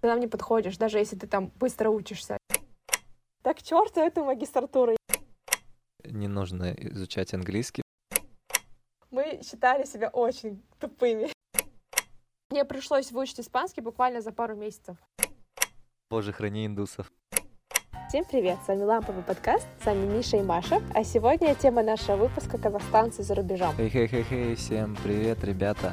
[0.00, 2.36] Ты нам не подходишь, даже если ты там быстро учишься.
[3.42, 4.96] Так черту эту магистратуру.
[6.04, 7.82] Не нужно изучать английский.
[9.10, 11.32] Мы считали себя очень тупыми.
[12.50, 14.96] Мне пришлось выучить испанский буквально за пару месяцев.
[16.10, 17.10] Боже, храни индусов.
[18.08, 22.16] Всем привет, с вами Ламповый подкаст, с вами Миша и Маша, а сегодня тема нашего
[22.16, 23.74] выпуска «Казахстанцы за рубежом».
[23.76, 25.92] Хей-хей-хей-хей, всем привет, ребята.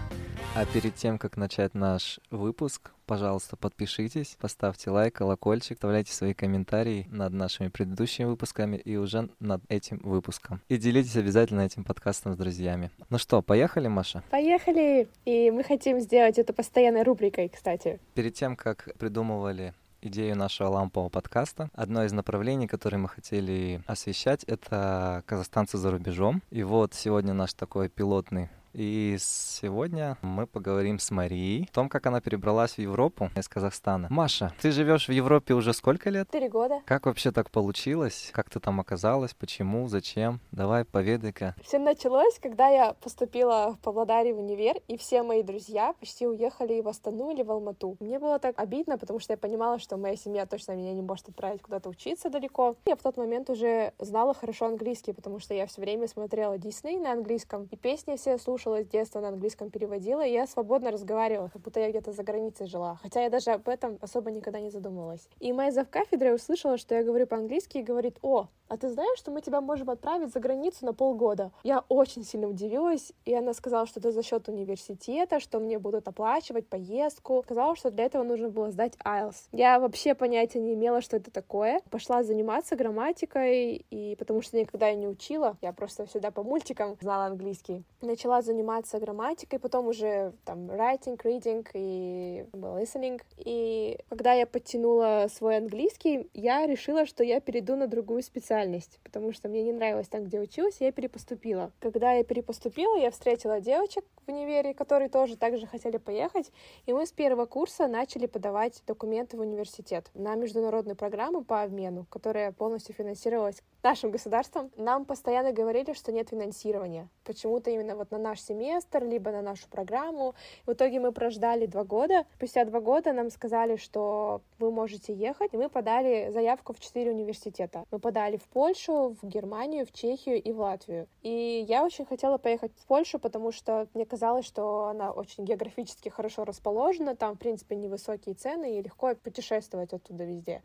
[0.56, 7.08] А перед тем, как начать наш выпуск, пожалуйста, подпишитесь, поставьте лайк, колокольчик, оставляйте свои комментарии
[7.10, 10.62] над нашими предыдущими выпусками и уже над этим выпуском.
[10.68, 12.92] И делитесь обязательно этим подкастом с друзьями.
[13.10, 14.24] Ну что, поехали, Маша?
[14.30, 15.08] Поехали!
[15.26, 18.00] И мы хотим сделать это постоянной рубрикой, кстати.
[18.14, 21.70] Перед тем, как придумывали идею нашего лампового подкаста.
[21.74, 26.42] Одно из направлений, которое мы хотели освещать, это казахстанцы за рубежом.
[26.52, 32.06] И вот сегодня наш такой пилотный и сегодня мы поговорим с Марией о том, как
[32.08, 34.08] она перебралась в Европу из Казахстана.
[34.12, 36.30] Маша, ты живешь в Европе уже сколько лет?
[36.30, 36.82] Три года.
[36.86, 38.32] Как вообще так получилось?
[38.34, 39.34] Как ты там оказалась?
[39.34, 39.88] Почему?
[39.88, 40.42] Зачем?
[40.52, 41.56] Давай, поведай-ка.
[41.64, 46.82] Все началось, когда я поступила в Павлодаре в универ, и все мои друзья почти уехали
[46.82, 47.96] в Астану или в Алмату.
[48.02, 51.30] Мне было так обидно, потому что я понимала, что моя семья точно меня не может
[51.30, 52.76] отправить куда-то учиться далеко.
[52.86, 57.00] Я в тот момент уже знала хорошо английский, потому что я все время смотрела Дисней
[57.00, 60.92] на английском, и песни все слушала слушала с детства, на английском переводила, и я свободно
[60.92, 63.00] разговаривала, как будто я где-то за границей жила.
[63.02, 65.30] Хотя я даже об этом особо никогда не задумывалась.
[65.40, 69.32] И моя завкафедра услышала, что я говорю по-английски, и говорит, о, а ты знаешь, что
[69.32, 71.52] мы тебя можем отправить за границу на полгода?
[71.64, 76.08] Я очень сильно удивилась, и она сказала, что это за счет университета, что мне будут
[76.08, 77.44] оплачивать поездку.
[77.44, 79.50] Сказала, что для этого нужно было сдать IELTS.
[79.52, 81.80] Я вообще понятия не имела, что это такое.
[81.92, 86.98] Пошла заниматься грамматикой, и потому что никогда я не учила, я просто всегда по мультикам
[87.02, 87.84] знала английский.
[88.02, 93.22] Начала заниматься грамматикой, потом уже там writing, reading и listening.
[93.38, 99.32] И когда я подтянула свой английский, я решила, что я перейду на другую специальность потому
[99.32, 101.72] что мне не нравилось там, где училась, я перепоступила.
[101.80, 106.52] Когда я перепоступила, я встретила девочек в универе, которые тоже так же хотели поехать,
[106.86, 112.06] и мы с первого курса начали подавать документы в университет на международную программу по обмену,
[112.10, 114.70] которая полностью финансировалась нашим государством.
[114.76, 117.08] Нам постоянно говорили, что нет финансирования.
[117.24, 120.36] Почему-то именно вот на наш семестр, либо на нашу программу.
[120.66, 122.26] В итоге мы прождали два года.
[122.36, 127.12] Спустя два года нам сказали, что вы можете ехать, и мы подали заявку в четыре
[127.12, 127.86] университета.
[127.92, 131.08] Мы подали в Польшу, в Германию, в Чехию и в Латвию.
[131.22, 136.10] И я очень хотела поехать в Польшу, потому что мне казалось, что она очень географически
[136.10, 140.62] хорошо расположена, там, в принципе, невысокие цены, и легко путешествовать оттуда везде.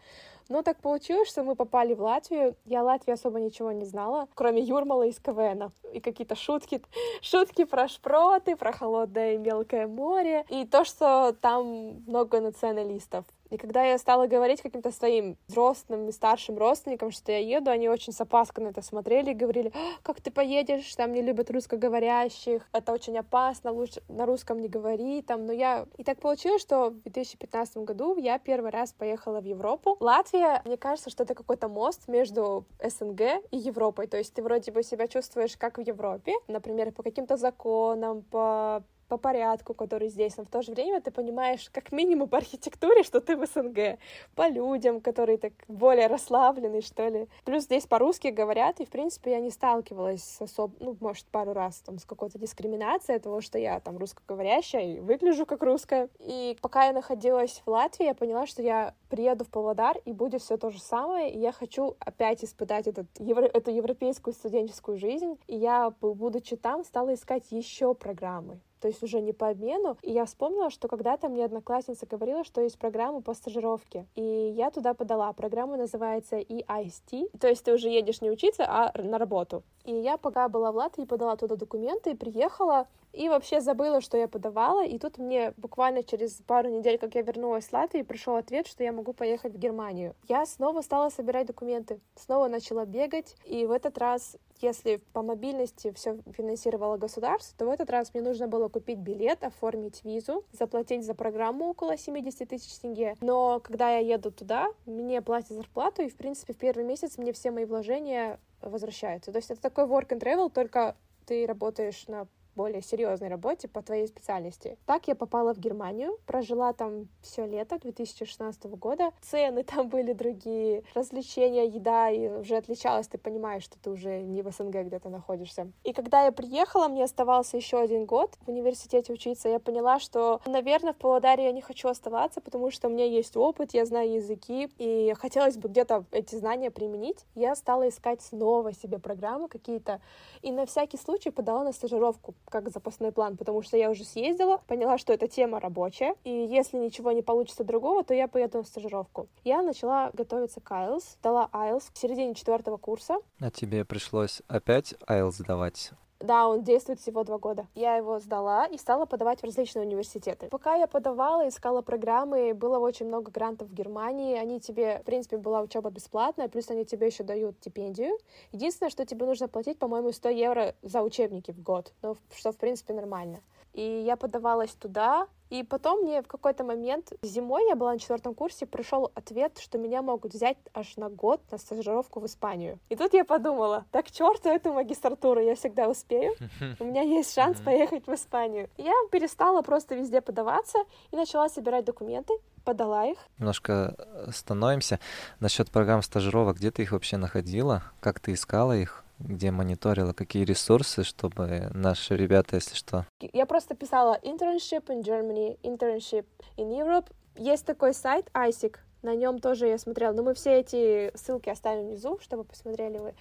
[0.50, 2.56] Но так получилось, что мы попали в Латвию.
[2.64, 5.70] Я Латвии особо ничего не знала, кроме Юрмала из КВН.
[5.92, 6.82] И какие-то шутки,
[7.22, 10.44] шутки про шпроты, про холодное и мелкое море.
[10.48, 13.24] И то, что там много националистов.
[13.50, 17.88] И когда я стала говорить каким-то своим взрослым и старшим родственникам, что я еду, они
[17.88, 21.50] очень с опаской на это смотрели и говорили, «А, как ты поедешь, там не любят
[21.50, 25.86] русскоговорящих, это очень опасно, лучше на русском не говори, там, но я...
[25.98, 29.96] И так получилось, что в 2015 году я первый раз поехала в Европу.
[30.00, 34.70] Латвия, мне кажется, что это какой-то мост между СНГ и Европой, то есть ты вроде
[34.70, 40.36] бы себя чувствуешь как в Европе, например, по каким-то законам, по по порядку, который здесь,
[40.36, 43.98] но в то же время ты понимаешь как минимум по архитектуре, что ты в СНГ,
[44.36, 47.26] по людям, которые так более расслаблены, что ли.
[47.44, 51.52] Плюс здесь по-русски говорят, и, в принципе, я не сталкивалась с особо, ну, может, пару
[51.52, 56.08] раз там с какой-то дискриминацией того, что я там русскоговорящая и выгляжу как русская.
[56.20, 60.40] И пока я находилась в Латвии, я поняла, что я приеду в Павлодар, и будет
[60.40, 65.36] все то же самое, и я хочу опять испытать этот, евро, эту европейскую студенческую жизнь,
[65.48, 69.96] и я, будучи там, стала искать еще программы то есть уже не по обмену.
[70.02, 74.06] И я вспомнила, что когда-то мне одноклассница говорила, что есть программа по стажировке.
[74.14, 75.32] И я туда подала.
[75.32, 77.38] Программа называется EIST.
[77.38, 79.62] То есть ты уже едешь не учиться, а на работу.
[79.84, 84.28] И я пока была в Латвии, подала туда документы, приехала, и вообще забыла, что я
[84.28, 84.84] подавала.
[84.84, 88.84] И тут мне буквально через пару недель, как я вернулась с Латвии, пришел ответ, что
[88.84, 90.14] я могу поехать в Германию.
[90.28, 93.36] Я снова стала собирать документы, снова начала бегать.
[93.44, 98.22] И в этот раз, если по мобильности все финансировало государство, то в этот раз мне
[98.22, 103.16] нужно было купить билет, оформить визу, заплатить за программу около 70 тысяч тенге.
[103.20, 107.32] Но когда я еду туда, мне платят зарплату, и, в принципе, в первый месяц мне
[107.32, 109.32] все мои вложения возвращаются.
[109.32, 110.96] То есть это такой work and travel, только
[111.26, 112.26] ты работаешь на
[112.56, 114.78] более серьезной работе по твоей специальности.
[114.86, 119.12] Так я попала в Германию, прожила там все лето 2016 года.
[119.22, 124.42] Цены там были другие, развлечения, еда и уже отличалась, ты понимаешь, что ты уже не
[124.42, 125.70] в СНГ где-то находишься.
[125.84, 130.40] И когда я приехала, мне оставался еще один год в университете учиться, я поняла, что,
[130.46, 134.14] наверное, в Павлодаре я не хочу оставаться, потому что у меня есть опыт, я знаю
[134.14, 137.24] языки, и хотелось бы где-то эти знания применить.
[137.34, 140.00] Я стала искать снова себе программы какие-то,
[140.42, 144.58] и на всякий случай подала на стажировку как запасной план, потому что я уже съездила,
[144.66, 148.64] поняла, что эта тема рабочая, и если ничего не получится другого, то я поеду на
[148.64, 149.28] стажировку.
[149.44, 153.18] Я начала готовиться к IELTS, дала IELTS в середине четвертого курса.
[153.40, 155.92] А тебе пришлось опять IELTS сдавать?
[156.20, 157.66] Да, он действует всего два года.
[157.74, 160.48] Я его сдала и стала подавать в различные университеты.
[160.48, 164.36] Пока я подавала, искала программы, было очень много грантов в Германии.
[164.36, 168.18] Они тебе, в принципе, была учеба бесплатная, плюс они тебе еще дают стипендию.
[168.52, 172.56] Единственное, что тебе нужно платить, по-моему, 100 евро за учебники в год, ну, что, в
[172.58, 173.40] принципе, нормально.
[173.72, 178.34] И я подавалась туда, и потом мне в какой-то момент зимой, я была на четвертом
[178.34, 182.78] курсе, пришел ответ, что меня могут взять аж на год на стажировку в Испанию.
[182.88, 186.34] И тут я подумала, так черту эту магистратуру, я всегда успею,
[186.78, 188.68] у меня есть шанс поехать в Испанию.
[188.78, 190.78] я перестала просто везде подаваться
[191.10, 192.32] и начала собирать документы,
[192.64, 193.18] подала их.
[193.38, 193.96] Немножко
[194.28, 195.00] остановимся
[195.40, 196.58] насчет программ стажировок.
[196.58, 197.82] Где ты их вообще находила?
[198.00, 199.04] Как ты искала их?
[199.20, 203.06] Где мониторила, какие ресурсы, чтобы наши ребята, если что.
[203.20, 206.26] Я просто писала internship in Germany, internship
[206.56, 207.06] in Europe.
[207.36, 211.86] Есть такой сайт ISIC, на нем тоже я смотрела, но мы все эти ссылки оставим
[211.86, 213.14] внизу, чтобы посмотрели вы.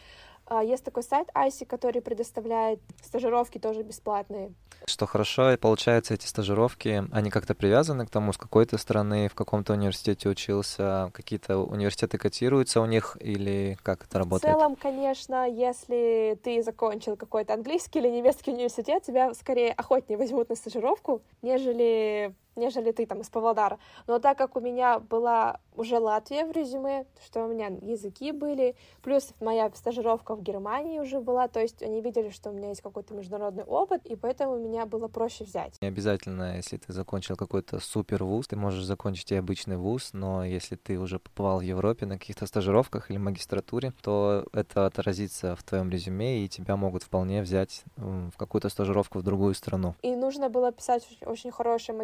[0.50, 4.52] А, есть такой сайт ISIC, который предоставляет стажировки тоже бесплатные.
[4.86, 9.28] Что хорошо, и получается, эти стажировки, они как-то привязаны к тому, с какой то страны,
[9.28, 14.56] в каком-то университете учился, какие-то университеты котируются у них, или как это работает?
[14.56, 20.50] В целом, конечно, если ты закончил какой-то английский или немецкий университет, тебя скорее охотнее возьмут
[20.50, 23.80] на стажировку, нежели нежели ты там из Павлодара.
[24.08, 28.76] Но так как у меня была уже Латвия в резюме, что у меня языки были,
[29.02, 32.82] плюс моя стажировка в Германии уже была, то есть они видели, что у меня есть
[32.82, 35.78] какой-то международный опыт, и поэтому меня было проще взять.
[35.82, 40.44] Не обязательно, если ты закончил какой-то супер вуз, ты можешь закончить и обычный вуз, но
[40.44, 45.64] если ты уже побывал в Европе на каких-то стажировках или магистратуре, то это отразится в
[45.64, 49.96] твоем резюме, и тебя могут вполне взять в какую-то стажировку в другую страну.
[50.02, 51.98] И нужно было писать очень хорошее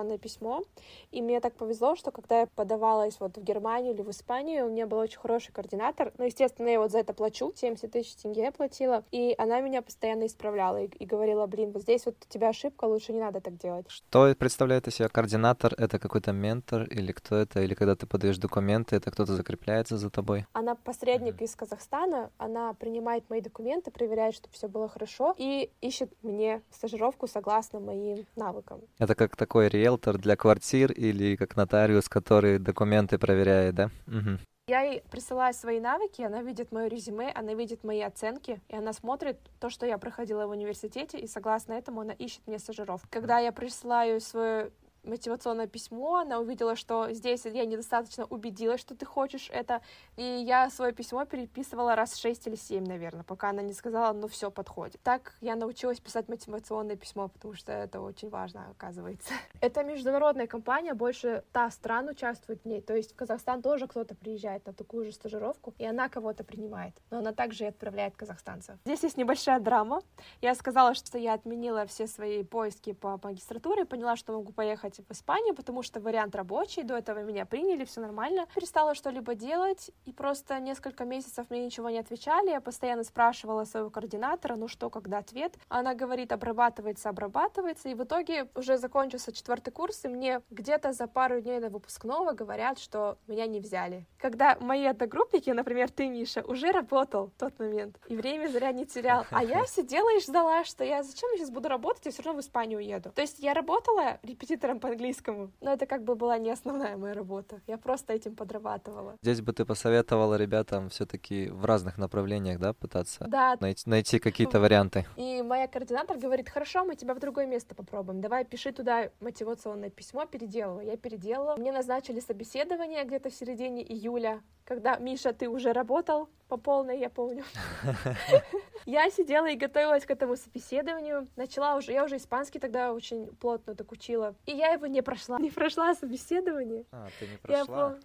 [0.00, 0.62] мотивационное письмо,
[1.10, 4.70] и мне так повезло, что когда я подавалась вот в Германию или в Испанию, у
[4.70, 6.12] меня был очень хороший координатор.
[6.18, 9.82] Ну, естественно, я вот за это плачу, 70 тысяч тенге я платила, и она меня
[9.82, 13.40] постоянно исправляла и, и говорила, блин, вот здесь вот у тебя ошибка, лучше не надо
[13.40, 13.86] так делать.
[13.88, 15.74] Что представляет из себя координатор?
[15.76, 17.60] Это какой-то ментор или кто это?
[17.60, 20.46] Или когда ты подаешь документы, это кто-то закрепляется за тобой?
[20.52, 21.44] Она посредник mm-hmm.
[21.44, 27.26] из Казахстана, она принимает мои документы, проверяет, чтобы все было хорошо, и ищет мне стажировку
[27.26, 28.80] согласно моим навыкам.
[28.98, 33.90] Это как такой риэлтор для квартир или как нотариус, который документы проверяет, да?
[34.06, 34.38] Угу.
[34.68, 38.92] Я ей присылаю свои навыки, она видит мое резюме, она видит мои оценки, и она
[38.92, 43.08] смотрит то, что я проходила в университете, и согласно этому она ищет мне стажировку.
[43.10, 44.70] Когда я присылаю свое
[45.04, 49.80] мотивационное письмо, она увидела, что здесь я недостаточно убедилась, что ты хочешь это,
[50.16, 54.28] и я свое письмо переписывала раз шесть или семь, наверное, пока она не сказала, ну
[54.28, 55.00] все, подходит.
[55.02, 59.32] Так я научилась писать мотивационное письмо, потому что это очень важно, оказывается.
[59.60, 64.14] Это международная компания, больше та стран участвует в ней, то есть в Казахстан тоже кто-то
[64.14, 68.76] приезжает на такую же стажировку, и она кого-то принимает, но она также и отправляет казахстанцев.
[68.84, 70.02] Здесь есть небольшая драма.
[70.40, 75.08] Я сказала, что я отменила все свои поиски по магистратуре, поняла, что могу поехать поехать
[75.08, 78.46] в Испанию, потому что вариант рабочий, до этого меня приняли, все нормально.
[78.54, 82.50] Перестала что-либо делать, и просто несколько месяцев мне ничего не отвечали.
[82.50, 85.54] Я постоянно спрашивала своего координатора, ну что, когда ответ.
[85.68, 91.06] Она говорит, обрабатывается, обрабатывается, и в итоге уже закончился четвертый курс, и мне где-то за
[91.06, 94.06] пару дней до выпускного говорят, что меня не взяли.
[94.18, 98.86] Когда мои одногруппники, например, ты, Миша, уже работал в тот момент, и время зря не
[98.86, 102.22] терял, а я сидела и ждала, что я зачем я сейчас буду работать, я все
[102.22, 103.10] равно в Испанию уеду.
[103.14, 105.50] То есть я работала репетитором по английскому.
[105.60, 107.60] Но это как бы была не основная моя работа.
[107.66, 109.16] Я просто этим подрабатывала.
[109.22, 113.56] Здесь бы ты посоветовала ребятам все-таки в разных направлениях, да, пытаться да.
[113.60, 115.06] найти, найти какие-то варианты.
[115.16, 118.20] И моя координатор говорит, хорошо, мы тебя в другое место попробуем.
[118.20, 120.86] Давай пиши туда мотивационное письмо, переделывай.
[120.86, 121.56] Я переделала.
[121.56, 127.10] Мне назначили собеседование где-то в середине июля, когда, Миша, ты уже работал по полной, я
[127.10, 127.44] помню.
[128.86, 131.28] Я сидела и готовилась к этому собеседованию.
[131.36, 134.34] Начала уже, я уже испанский тогда очень плотно так учила.
[134.46, 135.38] И я его не прошла.
[135.38, 136.84] Не прошла собеседование.
[136.92, 137.98] А, ты не прошла?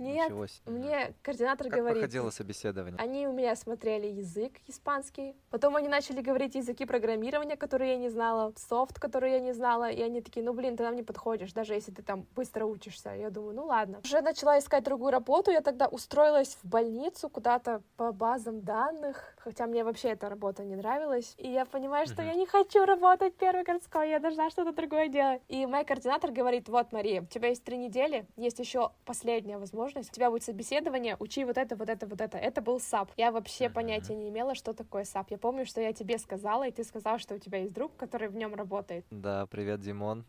[0.00, 0.32] Нет,
[0.64, 1.98] мне координатор как говорит...
[1.98, 2.98] проходило собеседование?
[2.98, 8.08] Они у меня смотрели язык испанский, потом они начали говорить языки программирования, которые я не
[8.08, 11.52] знала, софт, который я не знала, и они такие, ну, блин, ты нам не подходишь,
[11.52, 13.10] даже если ты там быстро учишься.
[13.10, 14.00] Я думаю, ну, ладно.
[14.02, 19.66] Уже начала искать другую работу, я тогда устроилась в больницу куда-то по базам данных, хотя
[19.66, 23.64] мне вообще эта работа не нравилась, и я понимаю, что я не хочу работать первой
[23.64, 25.42] городской, я должна что-то другое делать.
[25.48, 29.89] И мой координатор говорит, вот, Мария, у тебя есть три недели, есть еще последняя возможность,
[29.96, 32.38] у тебя будет собеседование, учи вот это, вот это, вот это.
[32.38, 33.10] Это был SAP.
[33.16, 35.30] Я вообще понятия не имела, что такое SAP.
[35.30, 38.28] Я помню, что я тебе сказала, и ты сказал, что у тебя есть друг, который
[38.28, 39.04] в нем работает.
[39.10, 40.24] Да, привет, Димон.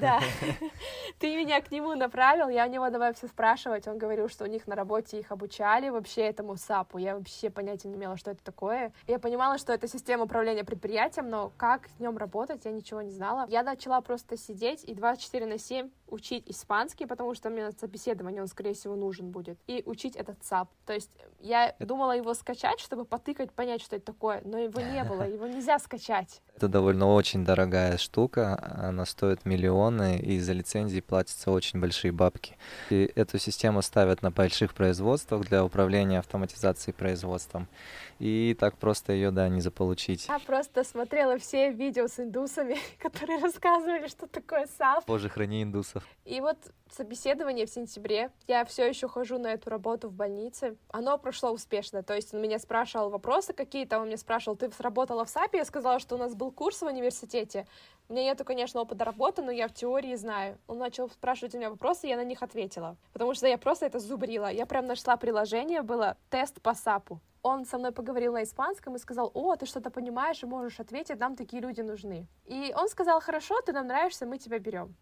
[0.00, 0.20] Да.
[1.18, 3.86] Ты меня к нему направил, я у него давай все спрашивать.
[3.88, 6.98] Он говорил, что у них на работе их обучали вообще этому SAP у.
[6.98, 8.92] Я вообще понятия не имела, что это такое.
[9.06, 13.10] Я понимала, что это система управления предприятием, но как в нем работать, я ничего не
[13.10, 13.46] знала.
[13.48, 18.42] Я начала просто сидеть и 24 на 7 учить испанский, потому что мне на собеседование
[18.42, 20.68] он, скорее всего, нужен будет, и учить этот SAP.
[20.84, 21.10] То есть
[21.40, 25.46] я думала его скачать, чтобы потыкать, понять, что это такое, но его не было, его
[25.46, 26.42] нельзя скачать.
[26.56, 32.56] Это довольно очень дорогая штука, она стоит миллионы, и за лицензии платятся очень большие бабки.
[32.90, 37.68] И эту систему ставят на больших производствах для управления автоматизацией производством.
[38.18, 40.26] И так просто ее, да, не заполучить.
[40.28, 45.06] Я просто смотрела все видео с индусами, которые рассказывали, что такое SAP.
[45.06, 46.06] Боже, храни индусов.
[46.24, 46.56] И вот
[46.90, 48.30] собеседование в сентябре.
[48.46, 50.76] Я все еще хожу на эту работу в больнице.
[50.90, 52.02] Оно прошло успешно.
[52.02, 55.58] То есть он меня спрашивал вопросы какие-то, он меня спрашивал, ты работала в SAP е?
[55.58, 57.66] Я сказала, что у нас был курс в университете.
[58.08, 60.58] У меня нету, конечно, опыта работы, но я в теории знаю.
[60.68, 62.96] Он начал спрашивать у меня вопросы, я на них ответила.
[63.12, 64.50] Потому что я просто это зубрила.
[64.50, 68.98] Я прям нашла приложение, было тест по САПу он со мной поговорил на испанском и
[68.98, 72.26] сказал, о, ты что-то понимаешь и можешь ответить, нам такие люди нужны.
[72.44, 74.96] И он сказал, хорошо, ты нам нравишься, мы тебя берем.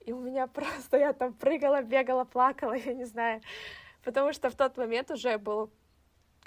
[0.00, 3.40] И у меня просто, я там прыгала, бегала, плакала, я не знаю.
[4.04, 5.70] Потому что в тот момент уже был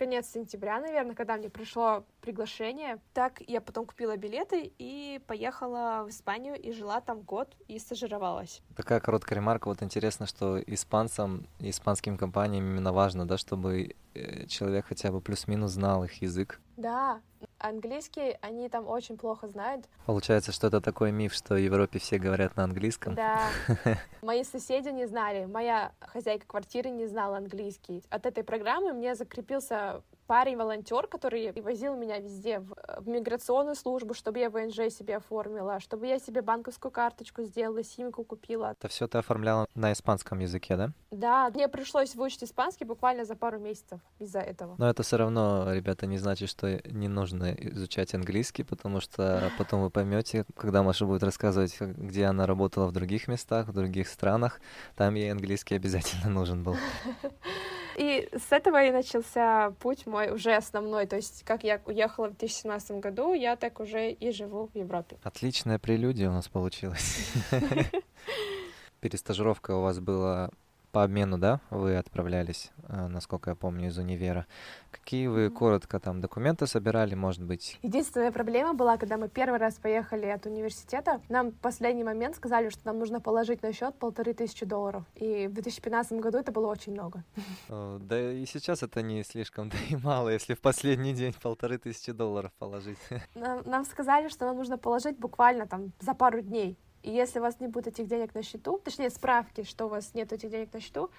[0.01, 2.97] конец сентября, наверное, когда мне пришло приглашение.
[3.13, 8.63] Так я потом купила билеты и поехала в Испанию и жила там год и стажировалась.
[8.75, 9.67] Такая короткая ремарка.
[9.67, 15.69] Вот интересно, что испанцам испанским компаниям именно важно, да, чтобы э, человек хотя бы плюс-минус
[15.73, 16.59] знал их язык.
[16.77, 17.21] Да,
[17.59, 19.85] английский они там очень плохо знают.
[20.05, 23.15] Получается, что это такой миф, что в Европе все говорят на английском.
[23.15, 23.39] Да.
[24.21, 28.03] Мои соседи не знали, моя хозяйка квартиры не знала английский.
[28.09, 30.01] От этой программы мне закрепился
[30.31, 36.07] парень-волонтер, который возил меня везде, в, в миграционную службу, чтобы я ВНЖ себе оформила, чтобы
[36.07, 38.71] я себе банковскую карточку сделала, симку купила.
[38.79, 40.91] Это все ты оформляла на испанском языке, да?
[41.11, 44.75] Да, мне пришлось выучить испанский буквально за пару месяцев из-за этого.
[44.77, 49.81] Но это все равно, ребята, не значит, что не нужно изучать английский, потому что потом
[49.81, 54.61] вы поймете, когда Маша будет рассказывать, где она работала в других местах, в других странах,
[54.95, 56.77] там ей английский обязательно нужен был.
[57.97, 61.05] И с этого и начался путь мой уже основной.
[61.07, 65.17] То есть, как я уехала в 2017 году, я так уже и живу в Европе.
[65.23, 67.31] Отличная прелюдия у нас получилась.
[68.99, 70.51] Перестажировка у вас была
[70.91, 74.45] по обмену, да, вы отправлялись, э, насколько я помню, из универа.
[74.91, 77.79] Какие вы коротко там документы собирали, может быть?
[77.81, 82.69] Единственная проблема была, когда мы первый раз поехали от университета, нам в последний момент сказали,
[82.69, 85.03] что нам нужно положить на счет полторы тысячи долларов.
[85.15, 87.23] И в 2015 году это было очень много.
[87.69, 92.11] Да и сейчас это не слишком, да и мало, если в последний день полторы тысячи
[92.11, 92.99] долларов положить.
[93.35, 96.77] Нам, нам сказали, что нам нужно положить буквально там за пару дней.
[97.03, 100.13] И если у вас не будет этих денег на счету, точнее справки, что у вас
[100.13, 101.09] нет этих денег на счету,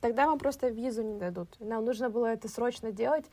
[0.00, 1.48] тогда вам просто визу не дадут.
[1.60, 3.26] Нам нужно было это срочно делать.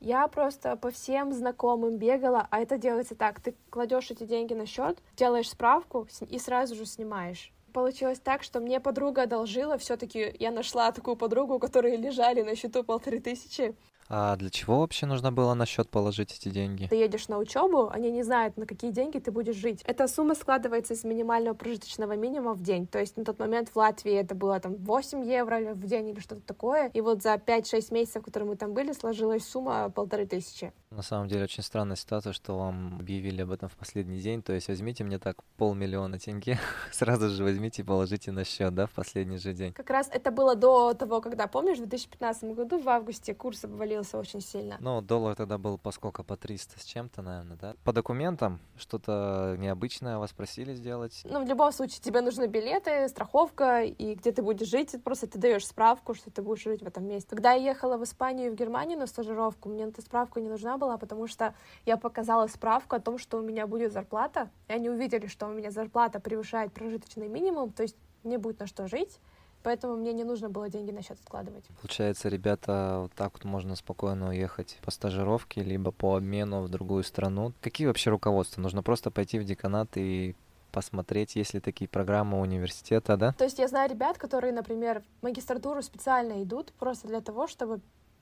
[0.00, 3.40] Я просто по всем знакомым бегала, а это делается так.
[3.40, 7.52] Ты кладешь эти деньги на счет, делаешь справку и сразу же снимаешь.
[7.74, 12.56] Получилось так, что мне подруга одолжила, все-таки я нашла такую подругу, у которой лежали на
[12.56, 13.76] счету полторы тысячи.
[14.12, 16.88] А для чего вообще нужно было на счет положить эти деньги?
[16.90, 19.82] Ты едешь на учебу, они не знают, на какие деньги ты будешь жить.
[19.84, 22.88] Эта сумма складывается из минимального прожиточного минимума в день.
[22.88, 26.18] То есть на тот момент в Латвии это было там 8 евро в день или
[26.18, 26.88] что-то такое.
[26.88, 30.72] И вот за 5-6 месяцев, которые мы там были, сложилась сумма полторы тысячи.
[30.90, 34.42] На самом деле очень странная ситуация, что вам объявили об этом в последний день.
[34.42, 36.58] То есть возьмите мне так полмиллиона тенге,
[36.90, 39.72] сразу же возьмите и положите на счет, да, в последний же день.
[39.72, 43.64] Как раз это было до того, когда, помнишь, в 2015 году в августе курс
[44.00, 44.76] обвалился очень сильно.
[44.80, 46.22] Ну, доллар тогда был по сколько?
[46.22, 47.74] По 300 с чем-то, наверное, да?
[47.84, 51.22] По документам что-то необычное вас просили сделать?
[51.24, 55.38] Ну, в любом случае, тебе нужны билеты, страховка, и где ты будешь жить, просто ты
[55.38, 57.30] даешь справку, что ты будешь жить в этом месте.
[57.30, 60.78] Когда я ехала в Испанию и в Германию на стажировку, мне эта справка не нужна
[60.78, 61.54] была, потому что
[61.86, 65.52] я показала справку о том, что у меня будет зарплата, и они увидели, что у
[65.52, 69.20] меня зарплата превышает прожиточный минимум, то есть мне будет на что жить,
[69.62, 71.64] Поэтому мне не нужно было деньги на счет откладывать.
[71.82, 77.04] Получается, ребята, вот так вот можно спокойно уехать по стажировке, либо по обмену в другую
[77.04, 77.52] страну.
[77.60, 78.60] Какие вообще руководства?
[78.60, 80.34] Нужно просто пойти в деканат и
[80.70, 83.32] посмотреть, есть ли такие программы университета, да?
[83.32, 87.80] То есть я знаю ребят, которые, например, в магистратуру специально идут просто для того, чтобы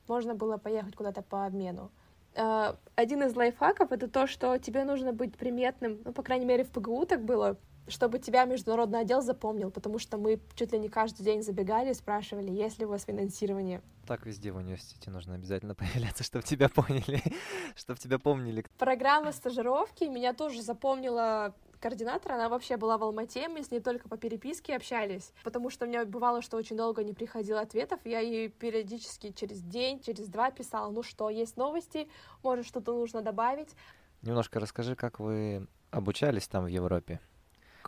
[0.09, 1.90] можно было поехать куда-то по обмену.
[2.35, 6.64] Э, один из лайфхаков— это то, что тебе нужно быть приметным, ну, по крайней мере,
[6.64, 7.57] в ПГУ так было,
[7.88, 11.95] чтобы тебя международный отдел запомнил, потому что мы чуть ли не каждый день забегали и
[11.95, 13.83] спрашивали, есть ли у вас финансирование.
[14.07, 17.23] Так везде в университете нужно обязательно появляться, чтобы тебя поняли,
[17.76, 18.64] чтобы тебя помнили.
[18.78, 24.09] Программа стажировки меня тоже запомнила координатор, она вообще была в Алмате, мы с ней только
[24.09, 28.21] по переписке общались, потому что у меня бывало, что очень долго не приходило ответов, я
[28.21, 32.09] ей периодически через день, через два писала, ну что, есть новости,
[32.42, 33.75] может что-то нужно добавить.
[34.23, 37.21] Немножко расскажи, как вы обучались там в Европе?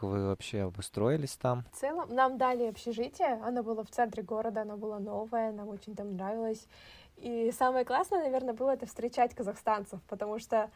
[0.02, 1.64] Вы вообще обустроились там?
[1.72, 5.94] В целом, нам дали общежитие, оно было в центре города, оно было новое, нам очень
[5.94, 6.66] там нравилось.
[7.16, 10.70] И самое классное, наверное, было это встречать казахстанцев, потому что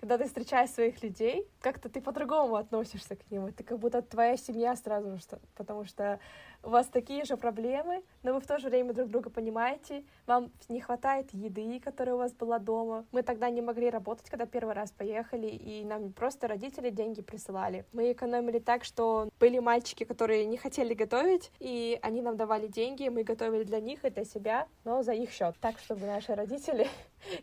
[0.00, 3.44] когда ты встречаешь своих людей, как-то ты по-другому относишься к ним.
[3.44, 6.18] Это как будто твоя семья сразу, что, потому что
[6.62, 10.50] у вас такие же проблемы, но вы в то же время друг друга понимаете, вам
[10.70, 13.04] не хватает еды, которая у вас была дома.
[13.12, 17.84] Мы тогда не могли работать, когда первый раз поехали, и нам просто родители деньги присылали.
[17.92, 23.06] Мы экономили так, что были мальчики, которые не хотели готовить, и они нам давали деньги,
[23.08, 25.56] мы готовили для них и для себя, но за их счет.
[25.60, 26.88] Так, чтобы наши родители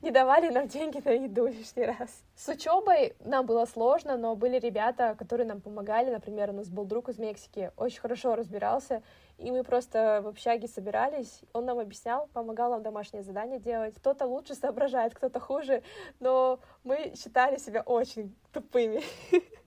[0.01, 2.09] не давали нам деньги на еду лишний раз.
[2.35, 6.09] С учебой нам было сложно, но были ребята, которые нам помогали.
[6.09, 9.01] Например, у нас был друг из Мексики, очень хорошо разбирался,
[9.37, 13.95] и мы просто в общаге собирались, он нам объяснял, помогал нам домашние задания делать.
[13.95, 15.83] Кто-то лучше соображает, кто-то хуже,
[16.19, 19.01] но мы считали себя очень тупыми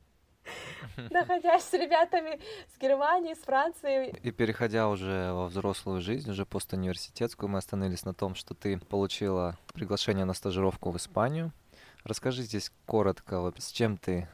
[1.11, 2.41] находясь с ребятами
[2.75, 4.11] с Германии, с Франции.
[4.23, 9.59] И переходя уже во взрослую жизнь, уже постуниверситетскую, мы остановились на том, что ты получила
[9.73, 11.53] приглашение на стажировку в Испанию.
[12.05, 14.29] Расскажи здесь коротко, с чем ты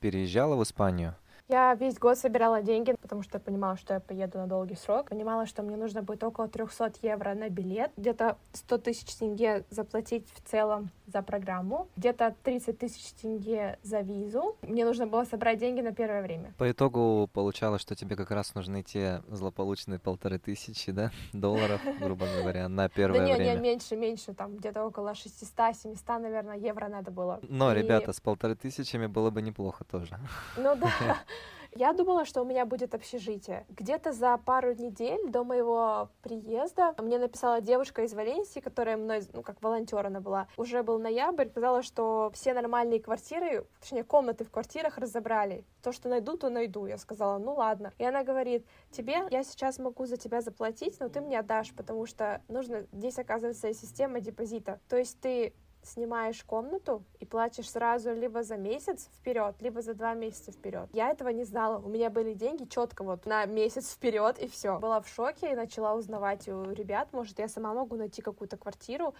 [0.00, 1.16] переезжала в Испанию,
[1.48, 5.08] я весь год собирала деньги, потому что я понимала, что я поеду на долгий срок.
[5.08, 10.26] Понимала, что мне нужно будет около 300 евро на билет, где-то 100 тысяч тенге заплатить
[10.34, 14.56] в целом за программу, где-то 30 тысяч тенге за визу.
[14.60, 16.52] Мне нужно было собрать деньги на первое время.
[16.58, 22.26] По итогу получалось, что тебе как раз нужны те злополучные полторы тысячи, да, долларов, грубо
[22.26, 23.38] говоря, на первое время.
[23.38, 27.40] Да не, не, меньше, меньше, там где-то около 600-700, наверное, евро надо было.
[27.42, 30.18] Но, ребята, с полторы тысячами было бы неплохо тоже.
[30.58, 30.92] Ну да.
[31.74, 33.66] Я думала, что у меня будет общежитие.
[33.68, 39.42] Где-то за пару недель до моего приезда мне написала девушка из Валенсии, которая мной, ну,
[39.42, 40.48] как волонтер она была.
[40.56, 45.64] Уже был ноябрь, сказала, что все нормальные квартиры, точнее, комнаты в квартирах разобрали.
[45.82, 46.86] То, что найду, то найду.
[46.86, 47.92] Я сказала, ну ладно.
[47.98, 52.06] И она говорит, тебе я сейчас могу за тебя заплатить, но ты мне отдашь, потому
[52.06, 54.80] что нужно, здесь оказывается система депозита.
[54.88, 55.52] То есть ты
[55.82, 60.88] снимаешь комнату и платишь сразу либо за месяц вперед, либо за два месяца вперед.
[60.92, 61.78] Я этого не знала.
[61.78, 64.78] У меня были деньги четко вот на месяц вперед и все.
[64.78, 69.14] Была в шоке и начала узнавать у ребят, может, я сама могу найти какую-то квартиру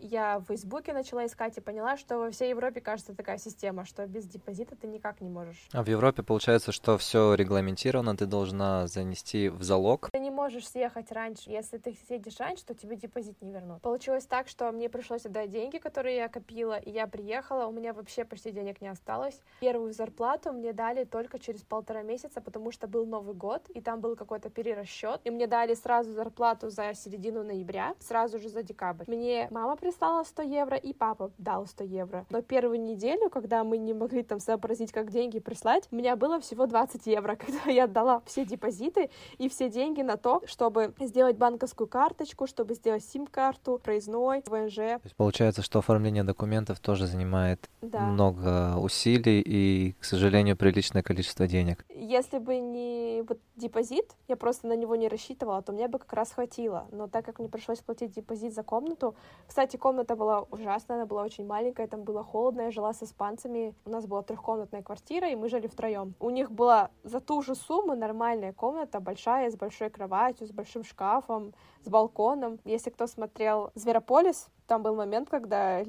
[0.00, 4.06] я в Фейсбуке начала искать и поняла, что во всей Европе, кажется, такая система, что
[4.06, 5.68] без депозита ты никак не можешь.
[5.72, 10.10] А в Европе получается, что все регламентировано, ты должна занести в залог.
[10.10, 11.50] Ты не можешь съехать раньше.
[11.50, 13.82] Если ты съедешь раньше, то тебе депозит не вернут.
[13.82, 17.92] Получилось так, что мне пришлось отдать деньги, которые я копила, и я приехала, у меня
[17.92, 19.40] вообще почти денег не осталось.
[19.60, 24.00] Первую зарплату мне дали только через полтора месяца, потому что был Новый год, и там
[24.00, 29.04] был какой-то перерасчет, и мне дали сразу зарплату за середину ноября, сразу же за декабрь.
[29.06, 32.26] Мне мама прислала 100 евро, и папа дал 100 евро.
[32.28, 36.40] Но первую неделю, когда мы не могли там сообразить, как деньги прислать, у меня было
[36.40, 41.38] всего 20 евро, когда я отдала все депозиты и все деньги на то, чтобы сделать
[41.38, 44.74] банковскую карточку, чтобы сделать сим-карту, проездной, ВНЖ.
[44.74, 48.00] То есть получается, что оформление документов тоже занимает да.
[48.00, 51.86] много усилий и, к сожалению, приличное количество денег.
[51.88, 56.12] Если бы не вот депозит, я просто на него не рассчитывала, то мне бы как
[56.12, 56.86] раз хватило.
[56.92, 59.14] Но так как мне пришлось платить депозит за комнату,
[59.46, 63.74] кстати, комната была ужасная, она была очень маленькая, там было холодно, я жила с испанцами.
[63.84, 66.14] У нас была трехкомнатная квартира, и мы жили втроем.
[66.20, 70.84] У них была за ту же сумму нормальная комната, большая, с большой кроватью, с большим
[70.84, 72.58] шкафом, с балконом.
[72.64, 75.82] Если кто смотрел «Зверополис», там был момент, когда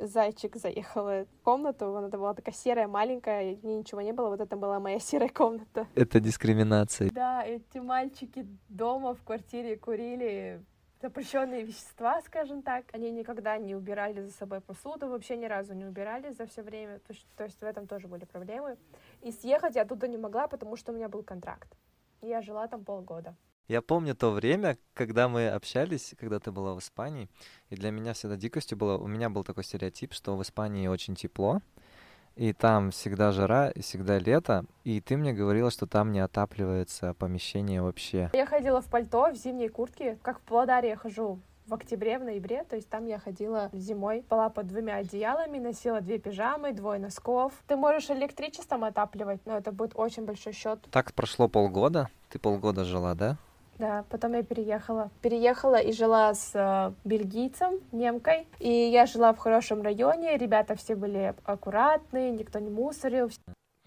[0.00, 4.56] зайчик заехал в комнату, она была такая серая, маленькая, и ничего не было, вот это
[4.56, 5.86] была моя серая комната.
[5.94, 7.10] Это дискриминация.
[7.10, 10.62] Да, эти мальчики дома в квартире курили
[11.02, 12.84] запрещенные вещества, скажем так.
[12.92, 16.98] Они никогда не убирали за собой посуду, вообще ни разу не убирали за все время.
[17.00, 18.76] То то есть в этом тоже были проблемы.
[19.22, 21.68] И съехать я оттуда не могла, потому что у меня был контракт.
[22.20, 23.36] И я жила там полгода.
[23.68, 27.28] Я помню то время, когда мы общались, когда ты была в Испании,
[27.68, 31.14] и для меня всегда дикостью было, у меня был такой стереотип, что в Испании очень
[31.14, 31.60] тепло,
[32.38, 37.12] и там всегда жара, и всегда лето, и ты мне говорила, что там не отапливается
[37.14, 38.30] помещение вообще.
[38.32, 42.24] Я ходила в пальто, в зимней куртке, как в Павлодаре я хожу в октябре, в
[42.24, 47.00] ноябре, то есть там я ходила зимой, спала под двумя одеялами, носила две пижамы, двое
[47.00, 47.52] носков.
[47.66, 50.78] Ты можешь электричеством отапливать, но это будет очень большой счет.
[50.90, 53.36] Так прошло полгода, ты полгода жила, да?
[53.78, 55.10] Да, потом я переехала.
[55.22, 58.48] Переехала и жила с э, бельгийцем, немкой.
[58.58, 63.30] И я жила в хорошем районе, ребята все были аккуратные, никто не мусорил.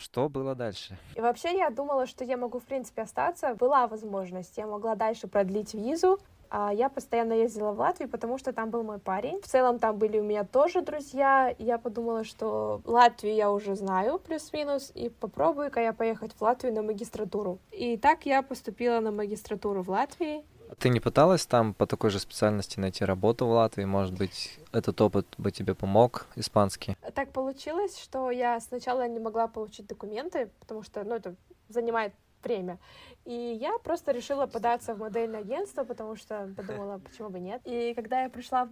[0.01, 0.97] Что было дальше?
[1.15, 3.53] И вообще я думала, что я могу, в принципе, остаться.
[3.53, 4.57] Была возможность.
[4.57, 6.19] Я могла дальше продлить визу.
[6.53, 9.41] А я постоянно ездила в Латвию, потому что там был мой парень.
[9.41, 11.55] В целом там были у меня тоже друзья.
[11.57, 16.81] Я подумала, что Латвию я уже знаю плюс-минус, и попробую-ка я поехать в Латвию на
[16.81, 17.59] магистратуру.
[17.71, 20.43] И так я поступила на магистратуру в Латвии.
[20.77, 23.85] Ты не пыталась там по такой же специальности найти работу в Латвии?
[23.85, 26.97] Может быть, этот опыт бы тебе помог, испанский?
[27.15, 31.35] Так получилось, что я сначала не могла получить документы, потому что, ну, это
[31.69, 32.79] занимает время.
[33.25, 37.61] И я просто решила податься в модельное агентство, потому что подумала, почему бы нет.
[37.65, 38.69] И когда я пришла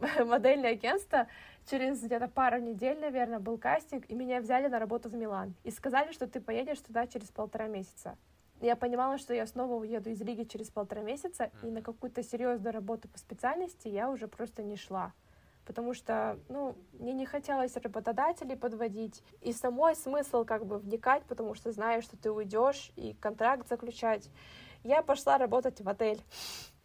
[0.00, 1.26] в модельное агентство,
[1.70, 5.54] через где-то пару недель, наверное, был кастинг, и меня взяли на работу в Милан.
[5.64, 8.16] И сказали, что ты поедешь туда через полтора месяца.
[8.60, 12.72] Я понимала, что я снова уеду из Риги через полтора месяца, и на какую-то серьезную
[12.72, 15.12] работу по специальности я уже просто не шла
[15.66, 21.54] потому что, ну, мне не хотелось работодателей подводить, и самой смысл как бы вникать, потому
[21.54, 24.28] что знаешь, что ты уйдешь и контракт заключать.
[24.82, 26.20] Я пошла работать в отель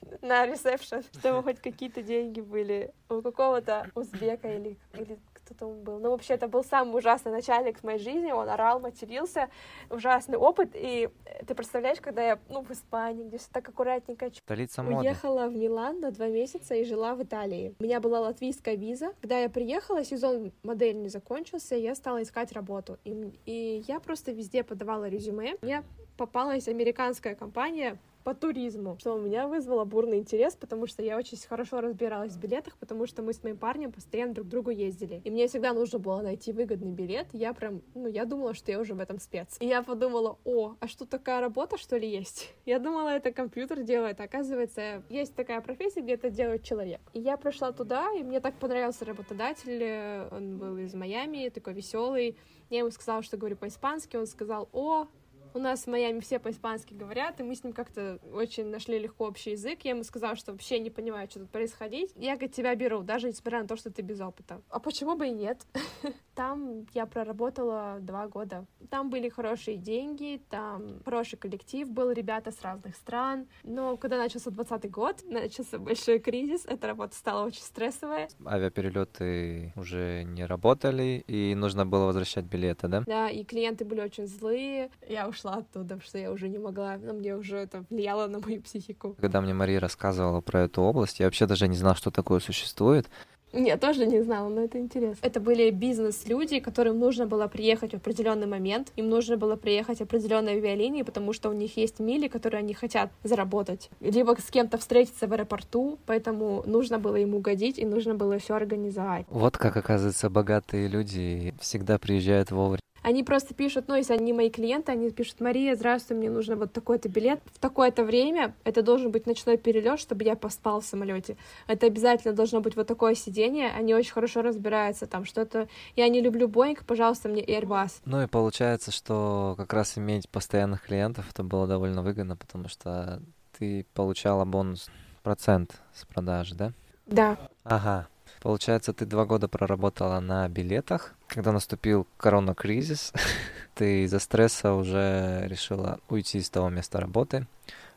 [0.21, 5.99] на ресепшн, чтобы хоть какие-то деньги были у какого-то узбека или, или кто там был.
[5.99, 9.49] Ну, вообще, это был самый ужасный начальник в моей жизни, он орал, матерился,
[9.89, 11.09] ужасный опыт, и
[11.47, 15.07] ты представляешь, когда я, ну, в Испании, где все так аккуратненько, Столица моды.
[15.07, 17.75] уехала в Милан на два месяца и жила в Италии.
[17.79, 19.13] У меня была латвийская виза.
[19.21, 22.97] Когда я приехала, сезон модели не закончился, я стала искать работу.
[23.03, 25.55] И, и я просто везде подавала резюме.
[25.61, 25.83] Мне
[26.17, 27.97] попалась американская компания
[28.29, 32.39] по туризму, что у меня вызвало бурный интерес, потому что я очень хорошо разбиралась в
[32.39, 35.19] билетах, потому что мы с моим парнем постоянно друг к другу ездили.
[35.23, 37.25] И мне всегда нужно было найти выгодный билет.
[37.33, 39.57] Я прям, ну, я думала, что я уже в этом спец.
[39.59, 42.53] И я подумала, о, а что такая работа, что ли, есть?
[42.67, 44.21] Я думала, это компьютер делает.
[44.21, 47.01] Оказывается, есть такая профессия, где это делает человек.
[47.13, 50.27] И я пришла туда, и мне так понравился работодатель.
[50.31, 52.37] Он был из Майами, такой веселый.
[52.69, 54.17] Я ему сказала, что говорю по-испански.
[54.17, 55.07] Он сказал, о,
[55.53, 59.27] у нас в Майами все по-испански говорят, и мы с ним как-то очень нашли легко
[59.27, 59.79] общий язык.
[59.83, 62.11] Я ему сказала, что вообще не понимаю, что тут происходит.
[62.15, 64.61] Я, говорит, тебя беру, даже несмотря на то, что ты без опыта.
[64.69, 65.65] А почему бы и нет?
[66.39, 68.65] Там я проработала два года.
[68.89, 73.45] Там были хорошие деньги, там хороший коллектив был, ребята с разных стран.
[73.63, 78.29] Но когда начался 20 год, начался большой кризис, эта работа стала очень стрессовая.
[78.45, 83.03] Авиаперелеты уже не работали, и нужно было возвращать билеты, да?
[83.05, 84.91] Да, и клиенты были очень злые.
[85.09, 88.39] Я ушла оттуда, потому что я уже не могла, но мне уже это влияло на
[88.39, 89.13] мою психику.
[89.19, 93.09] Когда мне Мария рассказывала про эту область, я вообще даже не знал, что такое существует.
[93.51, 95.25] Я тоже не знала, но это интересно.
[95.25, 100.01] Это были бизнес-люди, которым нужно было приехать в определенный момент, им нужно было приехать в
[100.01, 103.89] определенной авиалинии, потому что у них есть мили, которые они хотят заработать.
[103.99, 108.55] Либо с кем-то встретиться в аэропорту, поэтому нужно было им угодить и нужно было все
[108.55, 109.25] организовать.
[109.29, 112.79] Вот как, оказывается, богатые люди всегда приезжают вовремя.
[113.03, 116.73] Они просто пишут, ну, если они мои клиенты, они пишут, Мария, здравствуй, мне нужно вот
[116.73, 121.37] такой-то билет в такое-то время, это должен быть ночной перелет, чтобы я поспал в самолете.
[121.67, 126.21] Это обязательно должно быть вот такое сидение, они очень хорошо разбираются там, что-то, я не
[126.21, 128.01] люблю Boeing, пожалуйста, мне Airbus.
[128.05, 133.21] Ну и получается, что как раз иметь постоянных клиентов, это было довольно выгодно, потому что
[133.57, 134.89] ты получала бонус,
[135.23, 136.73] процент с продажи, да?
[137.07, 137.37] Да.
[137.63, 138.07] Ага.
[138.39, 141.13] Получается, ты два года проработала на билетах.
[141.27, 143.11] Когда наступил коронакризис,
[143.75, 147.47] ты из-за стресса уже решила уйти из того места работы.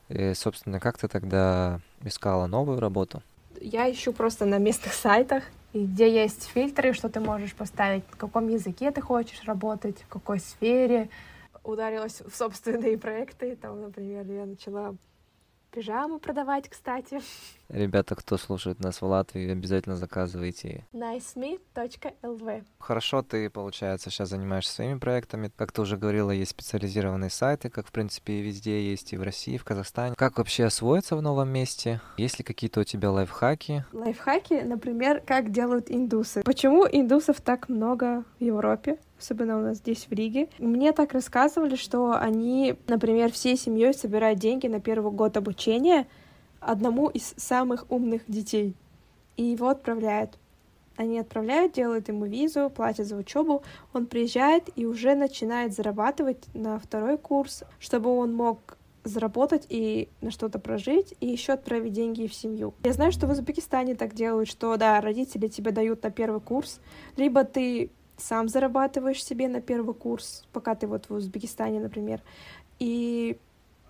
[0.08, 3.22] И, собственно, как ты тогда искала новую работу?
[3.60, 8.48] Я ищу просто на местных сайтах, где есть фильтры, что ты можешь поставить, в каком
[8.48, 11.08] языке ты хочешь работать, в какой сфере.
[11.62, 13.54] Ударилась в собственные проекты.
[13.54, 14.96] Там, например, я начала
[15.70, 17.20] пижамы продавать, кстати.
[17.72, 20.86] Ребята, кто слушает нас в Латвии, обязательно заказывайте.
[20.92, 25.50] niceme.lv Хорошо, ты, получается, сейчас занимаешься своими проектами.
[25.56, 29.22] Как ты уже говорила, есть специализированные сайты, как, в принципе, и везде есть, и в
[29.22, 30.14] России, и в Казахстане.
[30.18, 32.02] Как вообще освоиться в новом месте?
[32.18, 33.86] Есть ли какие-то у тебя лайфхаки?
[33.92, 36.42] Лайфхаки, например, как делают индусы.
[36.44, 38.98] Почему индусов так много в Европе?
[39.18, 40.48] особенно у нас здесь в Риге.
[40.58, 46.08] Мне так рассказывали, что они, например, всей семьей собирают деньги на первый год обучения
[46.64, 48.74] одному из самых умных детей.
[49.36, 50.38] И его отправляют.
[50.96, 53.62] Они отправляют, делают ему визу, платят за учебу.
[53.92, 60.30] Он приезжает и уже начинает зарабатывать на второй курс, чтобы он мог заработать и на
[60.30, 62.74] что-то прожить, и еще отправить деньги в семью.
[62.84, 66.80] Я знаю, что в Узбекистане так делают, что, да, родители тебе дают на первый курс,
[67.16, 72.20] либо ты сам зарабатываешь себе на первый курс, пока ты вот в Узбекистане, например,
[72.78, 73.38] и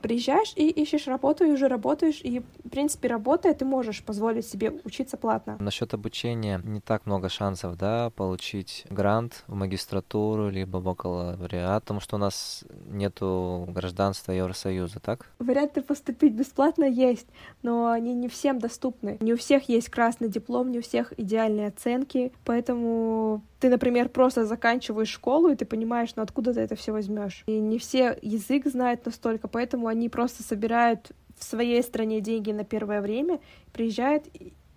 [0.03, 4.73] приезжаешь и ищешь работу, и уже работаешь, и, в принципе, работая, ты можешь позволить себе
[4.85, 5.57] учиться платно.
[5.61, 12.17] Насчет обучения не так много шансов, да, получить грант в магистратуру, либо бакалавриат, потому что
[12.17, 15.27] у нас нету гражданства Евросоюза, так?
[15.39, 17.29] Варианты поступить бесплатно есть,
[17.63, 19.17] но они не всем доступны.
[19.21, 24.45] Не у всех есть красный диплом, не у всех идеальные оценки, поэтому ты, например, просто
[24.45, 27.45] заканчиваешь школу, и ты понимаешь, ну откуда ты это все возьмешь.
[27.47, 32.65] И не все язык знают настолько, поэтому они просто собирают в своей стране деньги на
[32.65, 33.39] первое время,
[33.73, 34.25] приезжают,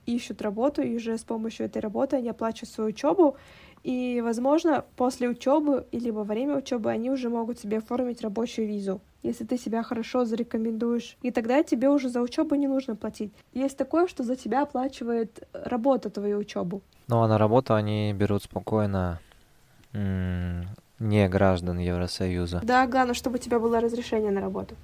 [0.06, 3.38] ищут работу, и уже с помощью этой работы они оплачивают свою учебу,
[3.86, 9.00] и, возможно, после учебы или во время учебы они уже могут себе оформить рабочую визу,
[9.22, 11.18] если ты себя хорошо зарекомендуешь.
[11.22, 13.32] И тогда тебе уже за учебу не нужно платить.
[13.54, 16.82] Есть такое, что за тебя оплачивает работа твою учебу.
[17.08, 19.20] Ну а на работу они берут спокойно
[19.94, 22.62] не граждан Евросоюза.
[22.64, 24.76] Да, главное, чтобы у тебя было разрешение на работу.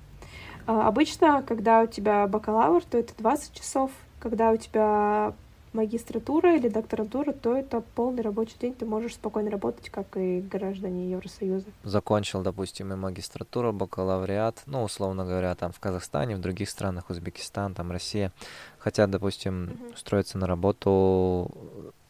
[0.67, 3.89] А, обычно, когда у тебя бакалавр, то это 20 часов.
[4.19, 5.33] Когда у тебя
[5.73, 11.11] магистратура или докторантура, то это полный рабочий день, ты можешь спокойно работать, как и граждане
[11.11, 11.67] Евросоюза.
[11.83, 17.73] Закончил, допустим, и магистратуру, бакалавриат, ну, условно говоря, там в Казахстане, в других странах, Узбекистан,
[17.73, 18.31] там Россия,
[18.79, 19.93] хотят, допустим, uh-huh.
[19.93, 21.51] устроиться на работу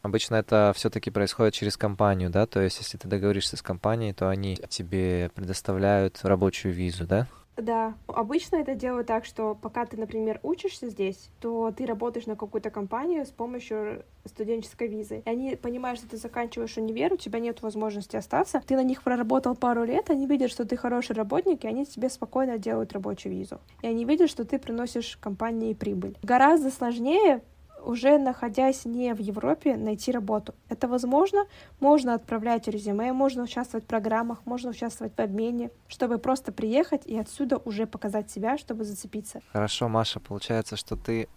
[0.01, 2.47] Обычно это все-таки происходит через компанию, да?
[2.47, 7.27] То есть, если ты договоришься с компанией, то они тебе предоставляют рабочую визу, да?
[7.57, 12.35] Да, обычно это делают так, что пока ты, например, учишься здесь, то ты работаешь на
[12.35, 15.21] какую-то компанию с помощью студенческой визы.
[15.25, 18.61] И они понимают, что ты заканчиваешь универ, у тебя нет возможности остаться.
[18.65, 22.09] Ты на них проработал пару лет, они видят, что ты хороший работник, и они тебе
[22.09, 23.59] спокойно делают рабочую визу.
[23.81, 26.17] И они видят, что ты приносишь компании прибыль.
[26.23, 27.41] Гораздо сложнее
[27.83, 30.53] уже находясь не в Европе, найти работу.
[30.69, 31.45] Это возможно,
[31.79, 37.17] можно отправлять резюме, можно участвовать в программах, можно участвовать в обмене, чтобы просто приехать и
[37.17, 39.41] отсюда уже показать себя, чтобы зацепиться.
[39.51, 41.27] Хорошо, Маша, получается, что ты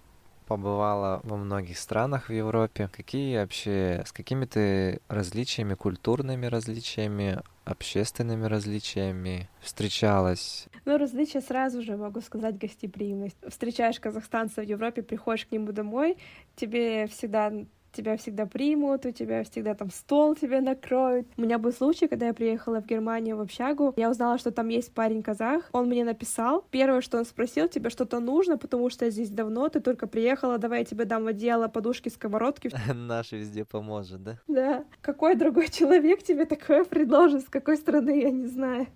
[0.46, 2.88] побывала во многих странах в Европе.
[2.92, 10.66] Какие вообще, с какими ты различиями, культурными различиями, общественными различиями встречалась?
[10.84, 13.36] Ну, различия сразу же, могу сказать, гостеприимность.
[13.48, 16.16] Встречаешь казахстанца в Европе, приходишь к нему домой,
[16.56, 17.52] тебе всегда
[17.94, 21.26] тебя всегда примут, у тебя всегда там стол тебе накроют.
[21.36, 24.68] У меня был случай, когда я приехала в Германию в общагу, я узнала, что там
[24.68, 29.10] есть парень-казах, он мне написал, первое, что он спросил, тебе что-то нужно, потому что я
[29.10, 32.70] здесь давно, ты только приехала, давай я тебе дам одеяло, подушки, сковородки.
[32.94, 34.38] Наш везде поможет, да?
[34.48, 34.84] Да.
[35.00, 38.86] Какой другой человек тебе такое предложит, с какой страны, я не знаю.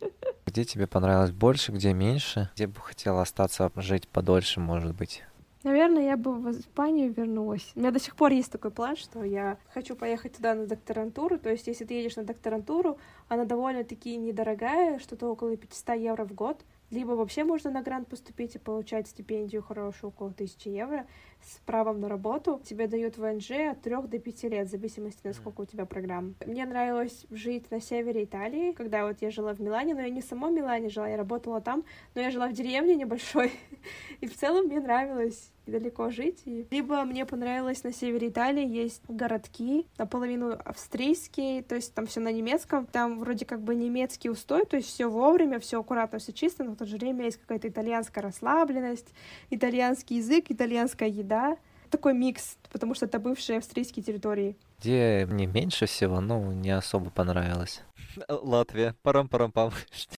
[0.47, 2.51] Где тебе понравилось больше, где меньше?
[2.55, 5.23] Где бы хотела остаться жить подольше, может быть?
[5.65, 7.73] Наверное, я бы в Испанию вернулась.
[7.75, 11.39] У меня до сих пор есть такой план, что я хочу поехать туда на докторантуру.
[11.39, 16.33] То есть, если ты едешь на докторантуру, она довольно-таки недорогая, что-то около 500 евро в
[16.33, 16.65] год.
[16.91, 21.07] Либо вообще можно на грант поступить и получать стипендию хорошую, около 1000 евро,
[21.43, 22.61] с правом на работу.
[22.65, 26.33] Тебе дают ВНЖ от 3 до 5 лет, в зависимости, насколько у тебя программа.
[26.47, 30.23] Мне нравилось жить на севере Италии, когда вот я жила в Милане, но я не
[30.23, 33.53] в Милане жила, я работала там, но я жила в деревне небольшой.
[34.21, 36.43] И в целом мне нравилось далеко жить.
[36.45, 36.67] И...
[36.71, 42.33] Либо мне понравилось на севере Италии есть городки, наполовину австрийские, то есть там все на
[42.33, 42.87] немецком.
[42.87, 46.73] Там вроде как бы немецкий устой, то есть все вовремя, все аккуратно, все чисто, но
[46.73, 49.09] в то же время есть какая-то итальянская расслабленность,
[49.51, 51.57] итальянский язык, итальянская еда.
[51.91, 54.59] Такой микс, потому что это бывшие австрийские территории.
[54.79, 57.83] Где мне меньше всего, ну, не особо понравилось.
[58.29, 58.95] Латвия.
[59.03, 59.73] Парам-парам-пам.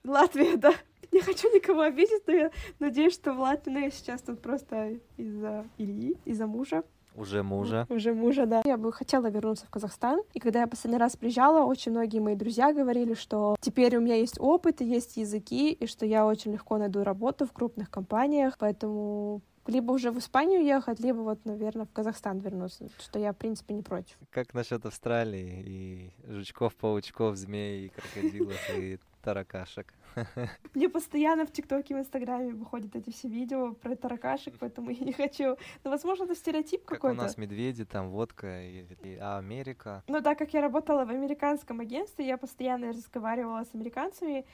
[0.05, 0.75] Латвия, да
[1.13, 6.17] не хочу никого обидеть, но я надеюсь, что Влад я сейчас тут просто из-за Ильи,
[6.25, 6.85] из-за мужа.
[7.17, 7.87] Уже мужа.
[7.89, 8.63] Уже мужа, да.
[8.65, 10.23] Я бы хотела вернуться в Казахстан.
[10.33, 14.15] И когда я последний раз приезжала, очень многие мои друзья говорили, что теперь у меня
[14.15, 18.57] есть опыт и есть языки, и что я очень легко найду работу в крупных компаниях.
[18.59, 23.37] Поэтому либо уже в Испанию ехать, либо вот, наверное, в Казахстан вернуться, что я, в
[23.37, 24.17] принципе, не против.
[24.31, 29.93] Как насчет Австралии и жучков, паучков, змей, крокодилов и таракашек?
[30.75, 35.13] Мне постоянно в ТикТоке, в Инстаграме выходят эти все видео про таракашек, поэтому я не
[35.13, 35.57] хочу.
[35.85, 37.17] Но, возможно, это стереотип какой-то.
[37.17, 40.03] Как у нас медведи, там водка, и, и, а Америка.
[40.09, 44.45] Но так как я работала в американском агентстве, я постоянно разговаривала с американцами,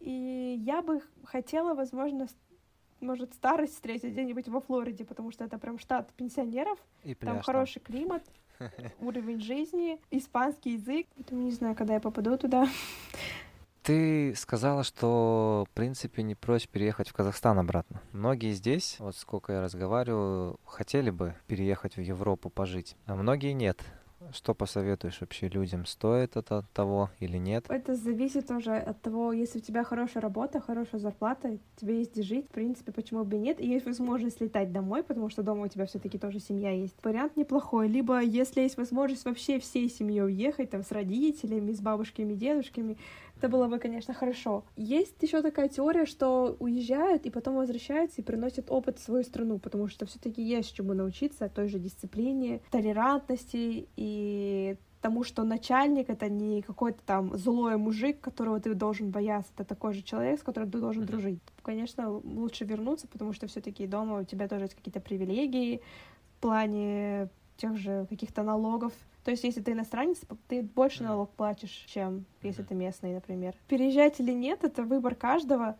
[0.00, 2.26] и я бы хотела, возможно,
[3.00, 7.42] может, старость встретить где-нибудь во Флориде, потому что это прям штат пенсионеров, и пляж, там
[7.42, 7.84] хороший там.
[7.84, 8.22] климат,
[9.00, 11.06] уровень жизни, испанский язык.
[11.14, 12.66] Поэтому не знаю, когда я попаду туда.
[13.86, 18.02] Ты сказала, что, в принципе, не прочь переехать в Казахстан обратно.
[18.10, 23.80] Многие здесь, вот сколько я разговариваю, хотели бы переехать в Европу пожить, а многие нет.
[24.32, 25.86] Что посоветуешь вообще людям?
[25.86, 27.66] Стоит это того или нет?
[27.68, 32.22] Это зависит тоже от того, если у тебя хорошая работа, хорошая зарплата, тебе есть где
[32.22, 35.66] жить, в принципе, почему бы и нет, и есть возможность летать домой, потому что дома
[35.66, 36.96] у тебя все таки тоже семья есть.
[37.04, 37.88] Вариант неплохой.
[37.88, 42.96] Либо, если есть возможность вообще всей семьей уехать, там, с родителями, с бабушками, дедушками,
[43.46, 44.64] это было бы, конечно, хорошо.
[44.76, 49.58] Есть еще такая теория, что уезжают и потом возвращаются и приносят опыт в свою страну,
[49.58, 56.28] потому что все-таки есть чему научиться той же дисциплине, толерантности и тому, что начальник— это
[56.28, 60.70] не какой-то там злой мужик, которого ты должен бояться, это такой же человек, с которым
[60.70, 61.38] ты должен дружить.
[61.62, 65.80] Конечно, лучше вернуться, потому что все таки дома у тебя тоже есть какие-то привилегии
[66.36, 68.92] в плане тех же каких-то налогов,
[69.26, 73.56] то есть, если ты иностранец, ты больше налог платишь, чем если ты местный, например.
[73.66, 75.76] Переезжать или нет, это выбор каждого.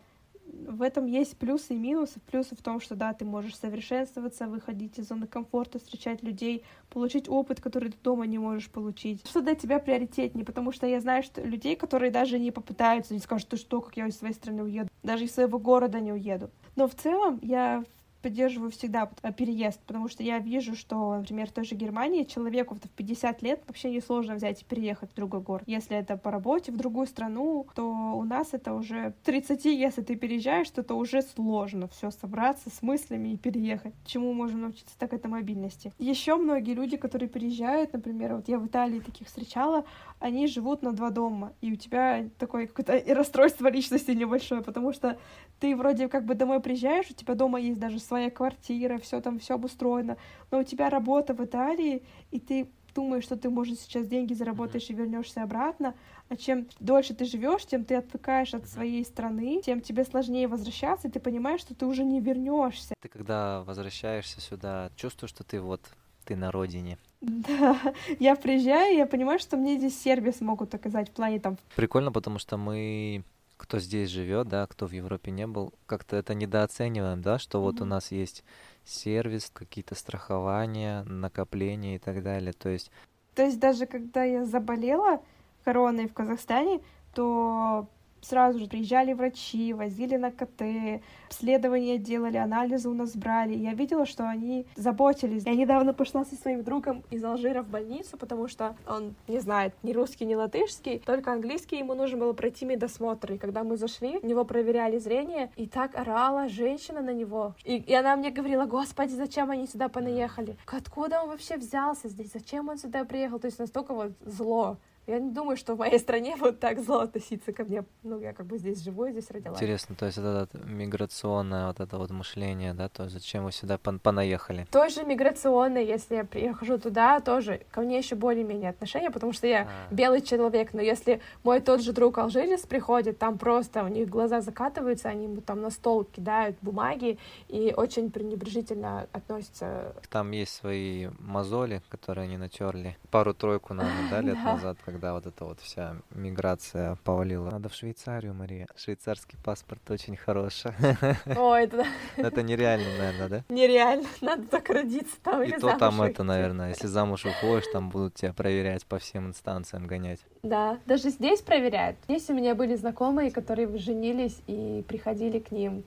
[0.67, 2.19] В этом есть плюсы и минусы.
[2.29, 7.29] Плюсы в том, что да, ты можешь совершенствоваться, выходить из зоны комфорта, встречать людей, получить
[7.29, 9.25] опыт, который ты дома не можешь получить.
[9.25, 10.43] Что для тебя приоритетнее?
[10.43, 13.95] Потому что я знаю, что людей, которые даже не попытаются, не скажут, ты что, как
[13.95, 16.49] я из своей страны уеду, даже из своего города не уеду.
[16.75, 17.85] Но в целом я
[18.21, 22.75] поддерживаю всегда э, переезд, потому что я вижу, что, например, в той же Германии человеку
[22.75, 25.63] в 50 лет вообще несложно взять и переехать в другой город.
[25.67, 27.83] Если это по работе в другую страну, то
[28.15, 32.81] у нас это уже 30, если ты переезжаешь, то это уже сложно все собраться с
[32.81, 33.93] мыслями и переехать.
[34.05, 35.91] Чему можем научиться, так это мобильности.
[35.99, 39.85] Еще многие люди, которые переезжают, например, вот я в Италии таких встречала,
[40.19, 45.17] они живут на два дома, и у тебя такое какое-то расстройство личности небольшое, потому что
[45.59, 49.39] ты вроде как бы домой приезжаешь, у тебя дома есть даже своя квартира, все там
[49.39, 50.17] все обустроено,
[50.51, 54.89] но у тебя работа в Италии, и ты думаешь, что ты, может, сейчас деньги заработаешь
[54.89, 55.93] и вернешься обратно,
[56.29, 61.07] а чем дольше ты живешь, тем ты отвыкаешь от своей страны, тем тебе сложнее возвращаться,
[61.07, 62.95] и ты понимаешь, что ты уже не вернешься.
[62.99, 65.81] Ты когда возвращаешься сюда, чувствуешь, что ты вот
[66.25, 66.97] ты на родине.
[67.21, 67.79] Да,
[68.19, 71.57] я приезжаю, и я понимаю, что мне здесь сервис могут оказать в плане там...
[71.75, 73.23] Прикольно, потому что мы
[73.57, 77.61] кто здесь живет, да, кто в Европе не был, как-то это недооцениваем, да, что mm-hmm.
[77.61, 78.43] вот у нас есть
[78.85, 82.53] сервис, какие-то страхования, накопления и так далее.
[82.53, 82.91] То есть...
[83.35, 85.21] То есть даже когда я заболела
[85.63, 86.79] короной в Казахстане,
[87.13, 87.89] то
[88.27, 93.55] сразу же приезжали врачи, возили на КТ, обследования делали, анализы у нас брали.
[93.55, 95.45] Я видела, что они заботились.
[95.45, 99.73] Я недавно пошла со своим другом из Алжира в больницу, потому что он не знает
[99.83, 101.77] ни русский, ни латышский, только английский.
[101.77, 103.33] Ему нужно было пройти медосмотр.
[103.33, 107.55] И когда мы зашли, у него проверяли зрение, и так орала женщина на него.
[107.63, 110.57] И, и она мне говорила, господи, зачем они сюда понаехали?
[110.65, 112.31] Откуда он вообще взялся здесь?
[112.33, 113.39] Зачем он сюда приехал?
[113.39, 114.77] То есть настолько вот зло.
[115.07, 117.85] Я не думаю, что в моей стране вот так зло относиться ко мне.
[118.03, 119.57] Ну, я как бы здесь живу, здесь родилась.
[119.57, 123.53] Интересно, то есть это, это миграционное вот это вот мышление, да, то есть зачем вы
[123.53, 124.67] сюда пон понаехали?
[124.69, 129.69] Тоже миграционное, если я прихожу туда, тоже ко мне еще более-менее отношения, потому что я
[129.89, 129.93] а.
[129.93, 134.41] белый человек, но если мой тот же друг алжирец приходит, там просто у них глаза
[134.41, 137.17] закатываются, они ему там на стол кидают бумаги
[137.47, 139.95] и очень пренебрежительно относятся.
[140.09, 145.27] Там есть свои мозоли, которые они натерли пару-тройку, наверное, да, лет назад, когда когда вот
[145.27, 147.51] эта вот вся миграция повалила.
[147.51, 148.67] Надо в Швейцарию, Мария.
[148.75, 150.71] Швейцарский паспорт очень хороший.
[151.37, 151.85] Ой, это...
[152.17, 153.43] Это нереально, наверное, да?
[153.53, 154.07] Нереально.
[154.21, 158.33] Надо так родиться там И то там это, наверное, если замуж уходишь, там будут тебя
[158.33, 160.19] проверять по всем инстанциям, гонять.
[160.41, 161.97] Да, даже здесь проверяют.
[162.05, 165.83] Здесь у меня были знакомые, которые женились и приходили к ним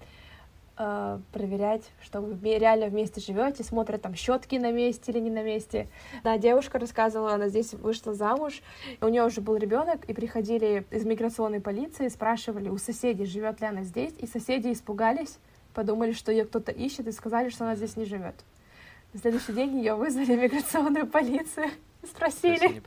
[0.81, 5.43] э, проверять, что вы реально вместе живете, смотрят там щетки на месте или не на
[5.43, 5.89] месте.
[6.25, 8.63] Да, девушка рассказывала, она здесь вышла замуж,
[9.01, 13.67] у нее уже был ребенок, и приходили из миграционной полиции, спрашивали у соседей, живет ли
[13.67, 15.39] она здесь, и соседи испугались,
[15.75, 18.37] подумали, что ее кто-то ищет, и сказали, что она здесь не живет.
[19.13, 21.67] На следующий день ее вызвали в миграционную полицию,
[22.05, 22.81] спросили.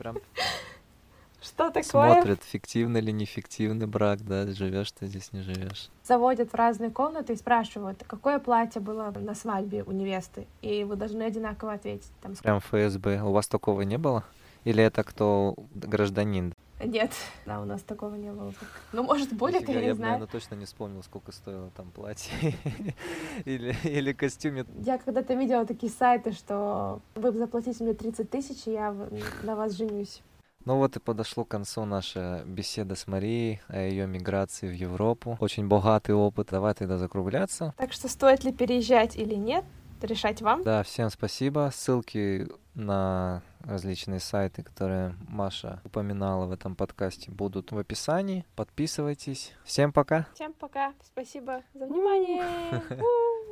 [1.44, 1.82] Что такое?
[1.82, 5.90] Смотрят, фиктивный или нефиктивный брак, да, живешь ты здесь, не живешь.
[6.02, 10.96] Заводят в разные комнаты и спрашивают, какое платье было на свадьбе у невесты, и вы
[10.96, 12.10] должны одинаково ответить.
[12.22, 13.20] Там, Прям ФСБ.
[13.22, 14.24] У вас такого не было?
[14.64, 16.54] Или это кто гражданин?
[16.82, 17.12] Нет,
[17.46, 18.52] да, у нас такого не было.
[18.92, 20.12] Ну, может, будет, Нифига, я не я знаю.
[20.12, 22.32] наверное, точно не вспомнил, сколько стоило там платье
[23.44, 24.64] или, или костюме.
[24.80, 28.94] Я когда-то видела такие сайты, что вы заплатите мне 30 тысяч, и я
[29.42, 30.22] на вас женюсь.
[30.64, 35.36] Ну вот и подошло к концу наша беседа с Марией о ее миграции в Европу.
[35.40, 36.48] Очень богатый опыт.
[36.50, 37.74] Давай тогда закругляться.
[37.76, 39.64] Так что стоит ли переезжать или нет,
[40.00, 40.62] решать вам.
[40.62, 41.70] Да, всем спасибо.
[41.74, 48.44] Ссылки на различные сайты, которые Маша упоминала в этом подкасте, будут в описании.
[48.56, 49.52] Подписывайтесь.
[49.64, 50.26] Всем пока.
[50.34, 52.42] Всем пока, спасибо за внимание.